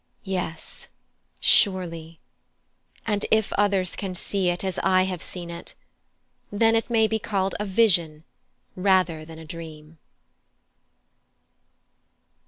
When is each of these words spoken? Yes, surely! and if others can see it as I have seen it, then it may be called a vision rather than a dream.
Yes, 0.23 0.87
surely! 1.39 2.19
and 3.05 3.23
if 3.29 3.53
others 3.53 3.95
can 3.95 4.15
see 4.15 4.49
it 4.49 4.63
as 4.63 4.79
I 4.79 5.03
have 5.03 5.21
seen 5.21 5.51
it, 5.51 5.75
then 6.51 6.75
it 6.75 6.89
may 6.89 7.05
be 7.07 7.19
called 7.19 7.53
a 7.59 7.65
vision 7.67 8.23
rather 8.75 9.23
than 9.25 9.37
a 9.37 9.45
dream. 9.45 9.99